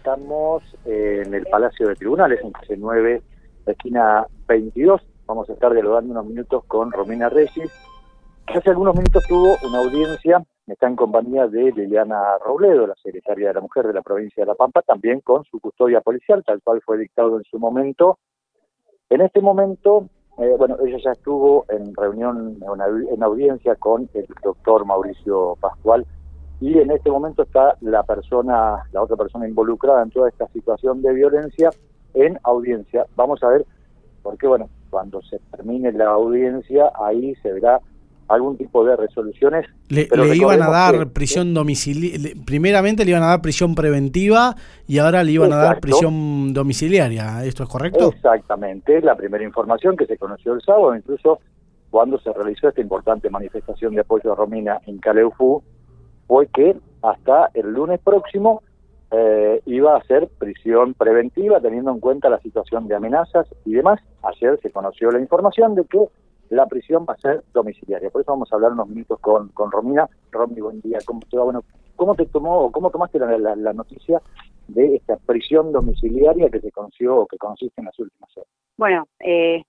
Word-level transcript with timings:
Estamos 0.00 0.62
en 0.86 1.34
el 1.34 1.44
Palacio 1.44 1.86
de 1.86 1.94
Tribunales, 1.94 2.40
en 2.42 2.52
calle 2.52 2.74
9, 2.74 3.22
esquina 3.66 4.26
22. 4.48 5.02
Vamos 5.26 5.50
a 5.50 5.52
estar 5.52 5.74
dialogando 5.74 6.12
unos 6.12 6.24
minutos 6.24 6.64
con 6.64 6.90
Romina 6.90 7.28
Reyes, 7.28 7.70
que 8.46 8.56
hace 8.56 8.70
algunos 8.70 8.94
minutos 8.94 9.22
tuvo 9.28 9.58
una 9.68 9.80
audiencia, 9.80 10.42
está 10.66 10.86
en 10.86 10.96
compañía 10.96 11.48
de 11.48 11.70
Liliana 11.72 12.38
Robledo, 12.42 12.86
la 12.86 12.94
secretaria 12.94 13.48
de 13.48 13.54
la 13.54 13.60
Mujer 13.60 13.88
de 13.88 13.92
la 13.92 14.00
provincia 14.00 14.42
de 14.42 14.46
La 14.46 14.54
Pampa, 14.54 14.80
también 14.80 15.20
con 15.20 15.44
su 15.44 15.60
custodia 15.60 16.00
policial, 16.00 16.42
tal 16.46 16.62
cual 16.62 16.80
fue 16.80 16.96
dictado 16.96 17.36
en 17.36 17.44
su 17.44 17.58
momento. 17.58 18.18
En 19.10 19.20
este 19.20 19.42
momento, 19.42 20.08
eh, 20.38 20.54
bueno, 20.56 20.78
ella 20.82 20.96
ya 21.04 21.12
estuvo 21.12 21.66
en 21.68 21.94
reunión, 21.94 22.58
en 23.12 23.22
audiencia 23.22 23.74
con 23.74 24.08
el 24.14 24.26
doctor 24.42 24.86
Mauricio 24.86 25.58
Pascual, 25.60 26.06
y 26.60 26.78
en 26.78 26.90
este 26.90 27.10
momento 27.10 27.42
está 27.42 27.76
la 27.80 28.02
persona, 28.02 28.84
la 28.92 29.02
otra 29.02 29.16
persona 29.16 29.48
involucrada 29.48 30.02
en 30.02 30.10
toda 30.10 30.28
esta 30.28 30.46
situación 30.48 31.00
de 31.00 31.14
violencia 31.14 31.70
en 32.14 32.38
audiencia. 32.42 33.06
Vamos 33.16 33.42
a 33.42 33.48
ver, 33.48 33.64
porque 34.22 34.46
bueno, 34.46 34.68
cuando 34.90 35.22
se 35.22 35.38
termine 35.50 35.90
la 35.92 36.10
audiencia, 36.10 36.92
ahí 37.02 37.34
se 37.36 37.52
verá 37.52 37.80
algún 38.28 38.56
tipo 38.56 38.84
de 38.84 38.94
resoluciones. 38.94 39.66
Le, 39.88 40.06
iban 40.36 40.62
a 40.62 40.70
dar 40.70 41.08
prisión 41.08 41.54
domiciliaria, 41.54 42.34
primeramente 42.44 43.04
le 43.04 43.12
iban 43.12 43.22
a 43.22 43.28
dar 43.28 43.40
prisión 43.40 43.74
preventiva 43.74 44.54
y 44.86 44.98
ahora 44.98 45.24
le 45.24 45.32
iban 45.32 45.52
a 45.52 45.56
dar 45.56 45.80
prisión 45.80 46.52
domiciliaria, 46.52 47.44
¿esto 47.44 47.64
es 47.64 47.68
correcto? 47.68 48.12
Exactamente, 48.14 49.00
la 49.00 49.16
primera 49.16 49.42
información 49.42 49.96
que 49.96 50.06
se 50.06 50.16
conoció 50.16 50.52
el 50.52 50.60
sábado, 50.60 50.94
incluso 50.94 51.40
cuando 51.90 52.20
se 52.20 52.32
realizó 52.32 52.68
esta 52.68 52.80
importante 52.80 53.28
manifestación 53.30 53.94
de 53.94 54.02
apoyo 54.02 54.32
a 54.32 54.36
Romina 54.36 54.78
en 54.86 54.98
Caleufú, 54.98 55.60
fue 56.30 56.46
que 56.46 56.76
hasta 57.02 57.50
el 57.54 57.72
lunes 57.72 57.98
próximo 57.98 58.62
eh, 59.10 59.60
iba 59.66 59.96
a 59.96 60.04
ser 60.04 60.28
prisión 60.38 60.94
preventiva 60.94 61.60
teniendo 61.60 61.90
en 61.90 61.98
cuenta 61.98 62.30
la 62.30 62.38
situación 62.38 62.86
de 62.86 62.94
amenazas 62.94 63.52
y 63.64 63.72
demás. 63.72 64.00
Ayer 64.22 64.56
se 64.62 64.70
conoció 64.70 65.10
la 65.10 65.18
información 65.18 65.74
de 65.74 65.84
que 65.86 66.06
la 66.50 66.66
prisión 66.66 67.04
va 67.04 67.14
a 67.14 67.18
ser 67.18 67.42
domiciliaria. 67.52 68.10
Por 68.10 68.22
eso 68.22 68.30
vamos 68.30 68.52
a 68.52 68.54
hablar 68.54 68.70
unos 68.70 68.86
minutos 68.86 69.18
con, 69.18 69.48
con 69.48 69.72
Romina. 69.72 70.08
Romy, 70.30 70.60
buen 70.60 70.80
día. 70.82 70.98
¿Cómo 71.04 71.18
te 71.28 71.36
Bueno, 71.36 71.64
¿cómo 71.96 72.14
te 72.14 72.26
tomó 72.26 72.60
o 72.60 72.70
cómo 72.70 72.90
tomaste 72.90 73.18
la, 73.18 73.56
la, 73.56 73.72
noticia 73.72 74.22
de 74.68 74.94
esta 74.94 75.16
prisión 75.16 75.72
domiciliaria 75.72 76.48
que 76.48 76.60
se 76.60 76.70
conoció 76.70 77.16
o 77.16 77.26
que 77.26 77.38
conociste 77.38 77.80
en 77.80 77.86
las 77.86 77.98
últimas 77.98 78.36
horas? 78.36 78.48
Bueno, 78.76 79.08
eh, 79.18 79.64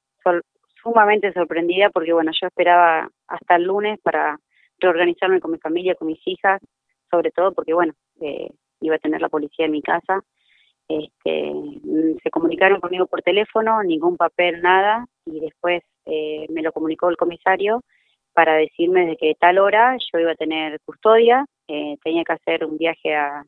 sumamente 0.83 1.33
sorprendida 1.33 1.89
porque 1.89 2.13
bueno, 2.13 2.31
yo 2.39 2.45
esperaba 2.45 3.09
hasta 3.27 3.55
el 3.55 3.63
lunes 3.63 3.99
para 4.03 4.37
reorganizarme 4.81 5.39
con 5.39 5.51
mi 5.51 5.57
familia, 5.57 5.95
con 5.95 6.07
mis 6.07 6.21
hijas, 6.25 6.61
sobre 7.09 7.31
todo 7.31 7.53
porque, 7.53 7.73
bueno, 7.73 7.93
eh, 8.19 8.49
iba 8.81 8.95
a 8.95 8.99
tener 8.99 9.21
la 9.21 9.29
policía 9.29 9.65
en 9.65 9.71
mi 9.71 9.81
casa. 9.81 10.21
Este, 10.87 11.53
se 12.21 12.29
comunicaron 12.31 12.81
conmigo 12.81 13.05
por 13.05 13.21
teléfono, 13.21 13.81
ningún 13.83 14.17
papel, 14.17 14.61
nada, 14.61 15.05
y 15.25 15.39
después 15.39 15.83
eh, 16.05 16.47
me 16.49 16.61
lo 16.61 16.73
comunicó 16.73 17.09
el 17.09 17.17
comisario 17.17 17.81
para 18.33 18.55
decirme 18.55 19.05
de 19.05 19.17
que 19.17 19.35
tal 19.39 19.59
hora 19.59 19.97
yo 20.11 20.19
iba 20.19 20.31
a 20.31 20.35
tener 20.35 20.79
custodia, 20.85 21.45
eh, 21.67 21.97
tenía 22.03 22.23
que 22.23 22.33
hacer 22.33 22.65
un 22.65 22.77
viaje 22.77 23.15
a, 23.15 23.43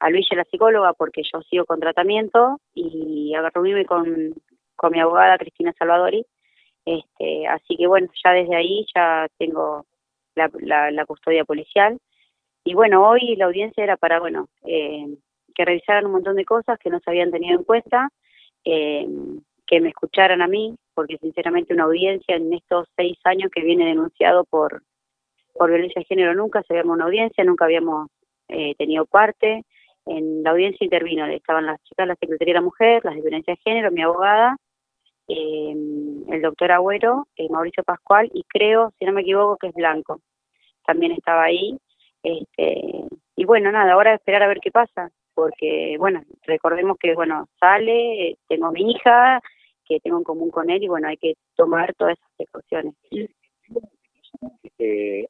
a 0.00 0.10
Luis 0.10 0.26
la 0.32 0.44
psicóloga 0.44 0.92
porque 0.94 1.22
yo 1.22 1.42
sigo 1.42 1.64
con 1.64 1.80
tratamiento 1.80 2.58
y 2.74 3.34
a 3.34 3.48
reunirme 3.50 3.84
con, 3.84 4.34
con 4.76 4.92
mi 4.92 5.00
abogada 5.00 5.38
Cristina 5.38 5.74
Salvadori. 5.78 6.24
Este, 6.84 7.46
así 7.46 7.76
que 7.76 7.86
bueno, 7.86 8.08
ya 8.24 8.32
desde 8.32 8.56
ahí 8.56 8.86
ya 8.94 9.28
tengo 9.38 9.84
la, 10.34 11.06
custodia 11.06 11.44
policial. 11.44 11.98
Y 12.64 12.74
bueno, 12.74 13.06
hoy 13.08 13.36
la 13.36 13.46
audiencia 13.46 13.82
era 13.82 13.96
para, 13.96 14.20
bueno, 14.20 14.48
eh, 14.64 15.06
que 15.54 15.64
revisaran 15.64 16.06
un 16.06 16.12
montón 16.12 16.36
de 16.36 16.44
cosas 16.44 16.78
que 16.78 16.90
no 16.90 17.00
se 17.00 17.10
habían 17.10 17.30
tenido 17.30 17.58
en 17.58 17.64
cuenta, 17.64 18.10
eh, 18.64 19.06
que 19.66 19.80
me 19.80 19.88
escucharan 19.88 20.42
a 20.42 20.48
mí, 20.48 20.76
porque 20.94 21.18
sinceramente 21.18 21.74
una 21.74 21.84
audiencia 21.84 22.36
en 22.36 22.52
estos 22.52 22.88
seis 22.96 23.18
años 23.24 23.50
que 23.50 23.62
viene 23.62 23.86
denunciado 23.86 24.44
por, 24.44 24.82
por 25.54 25.70
violencia 25.70 26.00
de 26.00 26.06
género 26.06 26.34
nunca 26.34 26.62
se 26.62 26.74
habíamos 26.74 26.96
una 26.96 27.06
audiencia, 27.06 27.44
nunca 27.44 27.64
habíamos 27.64 28.08
eh, 28.48 28.74
tenido 28.76 29.06
parte. 29.06 29.64
En 30.06 30.42
la 30.42 30.50
audiencia 30.50 30.84
intervino, 30.84 31.26
estaban 31.26 31.66
las 31.66 31.82
chicas 31.84 32.06
la 32.06 32.16
Secretaría 32.16 32.54
de 32.54 32.60
la 32.60 32.64
Mujer, 32.64 33.04
las 33.04 33.14
de 33.14 33.20
violencia 33.20 33.54
de 33.54 33.60
género, 33.62 33.92
mi 33.92 34.02
abogada, 34.02 34.56
el 35.32 36.42
doctor 36.42 36.72
Agüero, 36.72 37.26
Mauricio 37.50 37.82
Pascual 37.82 38.30
y 38.32 38.44
creo, 38.44 38.92
si 38.98 39.04
no 39.04 39.12
me 39.12 39.22
equivoco, 39.22 39.56
que 39.56 39.68
es 39.68 39.74
Blanco 39.74 40.20
también 40.90 41.12
estaba 41.12 41.44
ahí. 41.44 41.78
Este, 42.22 43.04
y 43.36 43.44
bueno, 43.44 43.70
nada, 43.70 43.92
ahora 43.92 44.14
esperar 44.14 44.42
a 44.42 44.48
ver 44.48 44.58
qué 44.60 44.70
pasa, 44.70 45.10
porque 45.34 45.96
bueno, 45.98 46.22
recordemos 46.42 46.96
que 46.98 47.14
bueno, 47.14 47.48
sale, 47.58 48.36
tengo 48.48 48.72
mi 48.72 48.90
hija, 48.90 49.40
que 49.84 50.00
tengo 50.00 50.18
en 50.18 50.24
común 50.24 50.50
con 50.50 50.68
él 50.68 50.82
y 50.82 50.88
bueno, 50.88 51.08
hay 51.08 51.16
que 51.16 51.34
tomar 51.56 51.94
todas 51.94 52.18
esas 52.18 52.30
precauciones. 52.36 52.94
Eh, 54.78 55.26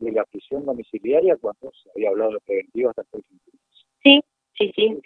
de 0.00 0.12
la 0.12 0.24
prisión 0.24 0.64
domiciliaria 0.64 1.36
cuando 1.36 1.70
se 1.72 1.90
había 1.94 2.10
hablado 2.10 2.32
de 2.32 2.40
preventivo 2.40 2.90
hasta 2.90 3.02
el 3.12 3.24
Sí, 4.02 4.22
sí, 4.56 4.72
sí. 4.74 5.00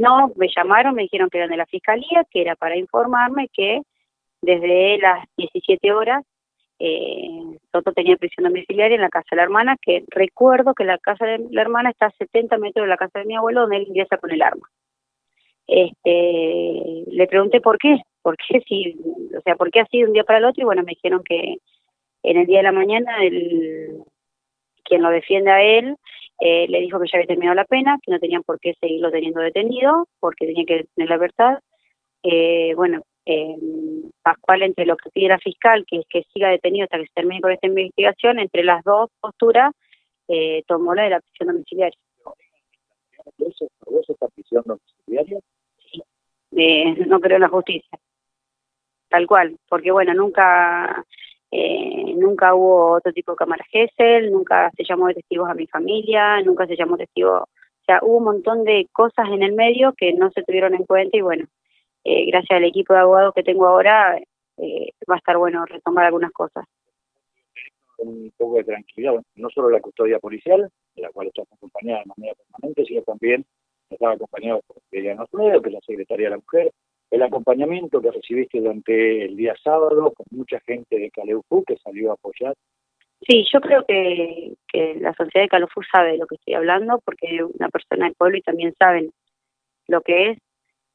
No, 0.00 0.32
me 0.36 0.48
llamaron, 0.48 0.94
me 0.94 1.02
dijeron 1.02 1.28
que 1.28 1.36
eran 1.36 1.50
de 1.50 1.58
la 1.58 1.66
fiscalía, 1.66 2.24
que 2.30 2.40
era 2.40 2.56
para 2.56 2.74
informarme 2.74 3.50
que 3.52 3.82
desde 4.40 4.96
las 4.96 5.26
17 5.36 5.92
horas 5.92 6.24
eh, 6.78 7.58
Toto 7.70 7.92
tenía 7.92 8.16
prisión 8.16 8.44
domiciliaria 8.44 8.94
en 8.94 9.02
la 9.02 9.10
casa 9.10 9.26
de 9.32 9.36
la 9.36 9.42
hermana, 9.42 9.76
que 9.82 10.02
recuerdo 10.08 10.72
que 10.72 10.84
la 10.84 10.96
casa 10.96 11.26
de 11.26 11.46
la 11.50 11.60
hermana 11.60 11.90
está 11.90 12.06
a 12.06 12.12
70 12.12 12.56
metros 12.56 12.84
de 12.84 12.88
la 12.88 12.96
casa 12.96 13.18
de 13.18 13.26
mi 13.26 13.36
abuelo, 13.36 13.60
donde 13.60 13.76
él 13.76 13.88
ingresa 13.88 14.16
con 14.16 14.30
el 14.30 14.40
arma. 14.40 14.66
Este, 15.66 17.04
le 17.06 17.26
pregunté 17.26 17.60
por 17.60 17.76
qué, 17.76 18.00
por 18.22 18.38
qué 18.38 18.62
si, 18.66 18.96
o 19.36 19.40
sea, 19.42 19.54
por 19.56 19.70
qué 19.70 19.80
así 19.80 19.98
de 19.98 20.06
un 20.06 20.14
día 20.14 20.24
para 20.24 20.38
el 20.38 20.46
otro, 20.46 20.62
y 20.62 20.64
bueno, 20.64 20.82
me 20.82 20.92
dijeron 20.92 21.22
que 21.22 21.58
en 22.22 22.36
el 22.38 22.46
día 22.46 22.60
de 22.60 22.64
la 22.64 22.72
mañana 22.72 23.22
el, 23.22 24.02
quien 24.82 25.02
lo 25.02 25.10
defiende 25.10 25.50
a 25.50 25.62
él 25.62 25.94
eh, 26.40 26.66
le 26.68 26.80
dijo 26.80 26.98
que 26.98 27.06
ya 27.06 27.18
había 27.18 27.26
terminado 27.26 27.54
la 27.54 27.64
pena, 27.64 27.98
que 28.02 28.10
no 28.10 28.18
tenían 28.18 28.42
por 28.42 28.58
qué 28.60 28.74
seguirlo 28.80 29.10
teniendo 29.10 29.40
detenido, 29.40 30.08
porque 30.20 30.46
tenía 30.46 30.64
que 30.64 30.86
tener 30.94 31.10
la 31.10 31.16
libertad. 31.16 31.58
Eh, 32.22 32.74
bueno, 32.74 33.02
eh, 33.26 33.56
Pascual 34.22 34.62
entre 34.62 34.86
lo 34.86 34.96
que 34.96 35.10
pide 35.10 35.28
la 35.28 35.38
fiscal, 35.38 35.84
que 35.86 35.98
es 35.98 36.06
que 36.08 36.24
siga 36.32 36.48
detenido 36.48 36.84
hasta 36.84 36.98
que 36.98 37.06
se 37.06 37.14
termine 37.14 37.40
con 37.40 37.52
esta 37.52 37.66
investigación, 37.66 38.38
entre 38.38 38.64
las 38.64 38.82
dos 38.84 39.10
posturas 39.20 39.72
eh, 40.28 40.62
tomó 40.66 40.94
la 40.94 41.04
de 41.04 41.10
la 41.10 41.20
prisión 41.20 41.48
domiciliaria. 41.48 41.98
esta 44.08 44.28
prisión 44.28 44.62
domiciliaria? 44.64 45.40
Sí, 45.78 46.02
eh, 46.56 46.94
no 47.06 47.20
creo 47.20 47.36
en 47.36 47.42
la 47.42 47.48
justicia. 47.48 47.98
Tal 49.08 49.26
cual, 49.26 49.56
porque 49.68 49.90
bueno, 49.90 50.14
nunca 50.14 51.04
eh, 51.50 52.14
nunca 52.16 52.54
hubo 52.54 52.92
otro 52.92 53.12
tipo 53.12 53.32
de 53.32 53.36
cámara 53.36 53.64
Gesell, 53.70 54.30
nunca 54.30 54.70
se 54.76 54.84
llamó 54.84 55.08
de 55.08 55.14
testigos 55.14 55.48
a 55.48 55.54
mi 55.54 55.66
familia, 55.66 56.40
nunca 56.42 56.66
se 56.66 56.76
llamó 56.76 56.96
testigo, 56.96 57.48
o 57.80 57.84
sea, 57.84 57.98
hubo 58.02 58.18
un 58.18 58.24
montón 58.24 58.64
de 58.64 58.88
cosas 58.92 59.28
en 59.30 59.42
el 59.42 59.52
medio 59.52 59.92
que 59.94 60.12
no 60.12 60.30
se 60.30 60.42
tuvieron 60.42 60.74
en 60.74 60.84
cuenta 60.84 61.16
y 61.16 61.22
bueno, 61.22 61.46
eh, 62.04 62.26
gracias 62.26 62.56
al 62.56 62.64
equipo 62.64 62.94
de 62.94 63.00
abogados 63.00 63.34
que 63.34 63.42
tengo 63.42 63.66
ahora, 63.66 64.18
eh, 64.58 64.92
va 65.10 65.16
a 65.16 65.18
estar 65.18 65.36
bueno 65.38 65.64
retomar 65.66 66.04
algunas 66.04 66.30
cosas. 66.32 66.64
Un 67.98 68.32
poco 68.36 68.56
de 68.56 68.64
tranquilidad, 68.64 69.14
no 69.34 69.50
solo 69.50 69.70
la 69.70 69.80
custodia 69.80 70.18
policial, 70.18 70.70
de 70.94 71.02
la 71.02 71.10
cual 71.10 71.28
estamos 71.28 71.52
acompañada 71.52 72.00
de 72.00 72.12
manera 72.16 72.34
permanente, 72.34 72.84
sino 72.86 73.02
también 73.02 73.44
estaba 73.90 74.14
acompañado 74.14 74.60
por 74.66 74.76
Liliana 74.90 75.24
Osmedo, 75.24 75.60
que 75.60 75.68
es 75.68 75.74
la 75.74 75.80
secretaria 75.80 76.26
de 76.26 76.30
la 76.30 76.36
Mujer, 76.36 76.72
el 77.10 77.22
acompañamiento 77.22 78.00
que 78.00 78.10
recibiste 78.10 78.60
durante 78.60 79.24
el 79.24 79.36
día 79.36 79.54
sábado 79.62 80.12
con 80.12 80.26
mucha 80.30 80.60
gente 80.60 80.98
de 80.98 81.10
Caleufu 81.10 81.64
que 81.64 81.76
salió 81.76 82.10
a 82.10 82.14
apoyar. 82.14 82.54
Sí, 83.26 83.44
yo 83.52 83.60
creo 83.60 83.84
que, 83.86 84.54
que 84.68 84.94
la 84.94 85.12
sociedad 85.14 85.44
de 85.44 85.48
Caleufu 85.48 85.82
sabe 85.82 86.12
de 86.12 86.18
lo 86.18 86.26
que 86.26 86.36
estoy 86.36 86.54
hablando, 86.54 87.00
porque 87.04 87.42
una 87.42 87.68
persona 87.68 88.06
del 88.06 88.14
pueblo 88.14 88.38
y 88.38 88.42
también 88.42 88.74
saben 88.78 89.12
lo 89.88 90.00
que 90.02 90.30
es 90.30 90.38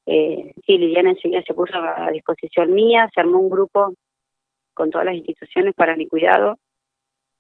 eh, 0.06 0.54
sí, 0.66 0.78
Liliana 0.78 1.12
enseguida 1.12 1.42
se 1.44 1.54
puso 1.54 1.74
a 1.76 2.10
disposición 2.12 2.74
mía, 2.74 3.10
se 3.14 3.22
armó 3.22 3.40
un 3.40 3.50
grupo 3.50 3.94
con 4.74 4.92
todas 4.92 5.06
las 5.06 5.16
instituciones 5.16 5.74
para 5.74 5.96
mi 5.96 6.08
cuidado. 6.08 6.58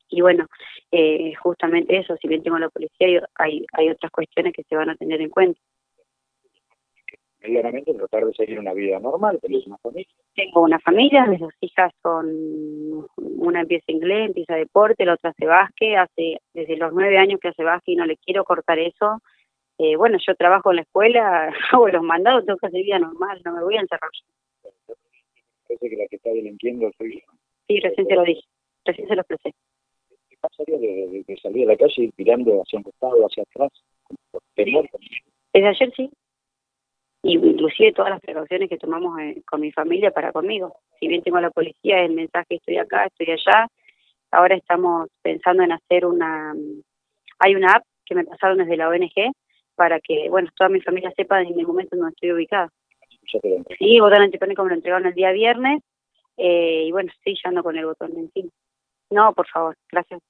Y 0.10 0.22
bueno, 0.22 0.48
eh, 0.92 1.34
justamente 1.36 1.98
eso, 1.98 2.16
si 2.18 2.28
bien 2.28 2.44
tengo 2.44 2.58
la 2.58 2.70
policía, 2.70 3.28
hay, 3.36 3.66
hay 3.74 3.90
otras 3.90 4.12
cuestiones 4.12 4.54
que 4.54 4.64
se 4.64 4.76
van 4.76 4.90
a 4.90 4.96
tener 4.96 5.22
en 5.22 5.30
cuenta. 5.30 5.60
Medianamente 7.48 7.94
tratar 7.94 8.26
de 8.26 8.34
seguir 8.34 8.60
una 8.60 8.74
vida 8.74 9.00
normal, 9.00 9.40
¿tenés 9.42 9.68
una 9.68 9.78
familia? 9.78 10.08
Tengo 10.34 10.62
una 10.62 10.80
familia, 10.80 11.26
mis 11.28 11.40
dos 11.40 11.54
hijas 11.62 11.94
son, 12.02 13.06
una 13.18 13.62
empieza 13.62 13.92
inglés, 13.92 14.28
empieza 14.28 14.56
deporte, 14.56 15.06
la 15.06 15.14
otra 15.14 15.30
hace 15.30 15.46
básquet, 15.46 15.98
hace 15.98 16.40
desde 16.54 16.78
los 16.78 16.92
nueve 16.94 17.18
años 17.18 17.40
que 17.40 17.50
hace 17.50 17.64
básquet 17.64 17.94
y 17.94 17.96
no 17.98 18.06
le 18.06 18.18
quiero 18.18 18.44
cortar 18.44 18.80
eso 18.80 19.22
eh, 19.78 19.98
bueno, 19.98 20.18
yo 20.26 20.36
trabajo 20.36 20.70
en 20.72 20.78
la 20.78 20.82
escuela, 20.84 21.50
hago 21.72 21.88
los 21.90 22.04
mandados, 22.04 22.46
tengo 22.46 22.58
que 22.58 22.68
hacer 22.68 22.82
vida 22.82 23.00
normal, 23.00 23.42
no 23.44 23.54
me 23.54 23.64
voy 23.64 23.78
a 23.78 23.82
encerrar. 23.82 24.10
Parece 25.68 25.90
que 25.90 25.96
la 25.96 26.08
que 26.08 26.16
está 26.16 26.30
delinquiendo 26.30 26.90
soy 26.98 27.16
yo. 27.16 27.34
Sí, 27.68 27.80
recién 27.80 28.08
se 28.08 28.16
lo 28.16 28.24
dije, 28.24 28.48
recién 28.86 29.08
se 29.08 29.16
lo 29.16 29.22
expresé. 29.22 29.56
¿Qué 30.30 30.38
pasaría 30.40 30.78
de, 30.78 31.24
de, 31.28 31.38
salir 31.38 31.68
a 31.68 31.74
la 31.74 31.78
calle 31.78 32.04
y 32.04 32.12
tirando 32.12 32.62
hacia 32.62 32.78
un 32.78 32.84
costado, 32.84 33.26
hacia 33.26 33.44
atrás? 33.44 33.72
Desde 34.56 35.68
ayer 35.68 35.94
sí, 35.96 36.10
y 37.26 37.34
inclusive 37.34 37.92
todas 37.92 38.12
las 38.12 38.22
precauciones 38.22 38.70
que 38.70 38.78
tomamos 38.78 39.20
eh, 39.20 39.42
con 39.48 39.60
mi 39.60 39.72
familia 39.72 40.12
para 40.12 40.32
conmigo. 40.32 40.78
Si 41.00 41.08
bien 41.08 41.24
tengo 41.24 41.38
a 41.38 41.42
la 41.42 41.50
policía, 41.50 42.02
el 42.02 42.14
mensaje 42.14 42.56
estoy 42.56 42.78
acá, 42.78 43.06
estoy 43.06 43.32
allá, 43.32 43.68
ahora 44.30 44.56
estamos 44.56 45.10
pensando 45.24 45.64
en 45.64 45.72
hacer 45.72 46.06
una, 46.06 46.54
hay 47.40 47.56
una 47.56 47.72
app 47.72 47.84
que 48.06 48.14
me 48.14 48.26
pasaron 48.26 48.60
desde 48.60 48.78
la 48.78 48.90
ONG 48.90 49.34
para 49.74 50.00
que, 50.00 50.30
bueno, 50.30 50.50
toda 50.56 50.70
mi 50.70 50.82
familia 50.82 51.12
sepa 51.18 51.42
en 51.42 51.60
el 51.60 51.66
momento 51.66 51.96
en 51.96 52.02
donde 52.02 52.14
estoy 52.14 52.32
ubicada. 52.32 52.70
Sí, 53.80 54.00
botón 54.00 54.22
antipánico 54.22 54.64
me 54.64 54.70
lo 54.70 54.76
entregaron 54.76 55.08
el 55.08 55.16
día 55.16 55.32
viernes 55.32 55.82
eh, 56.38 56.84
y 56.86 56.92
bueno, 56.92 57.12
estoy 57.12 57.36
ya 57.44 57.62
con 57.64 57.76
el 57.76 57.88
botón 57.88 58.12
encima. 58.16 58.52
No, 59.10 59.34
por 59.34 59.48
favor, 59.48 59.76
gracias. 59.92 60.22